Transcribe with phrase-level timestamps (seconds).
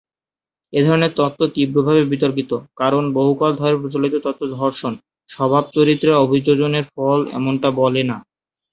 [0.73, 2.51] এই ধরনের তত্ত্ব তীব্রভাবে বিতর্কিত,
[2.77, 4.93] কারণ বহুকাল ধরে প্রচলিত তত্ত্ব ধর্ষণ;
[5.29, 8.17] স্বভাব-চরিত্রের অভিযোজনের ফল, এমনটা বলে না।